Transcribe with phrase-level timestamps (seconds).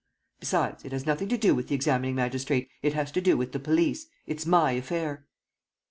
[0.39, 3.51] Besides, it has nothing to do with the examining magistrate, it has to do with
[3.51, 4.07] the police.
[4.25, 5.27] It's my affair."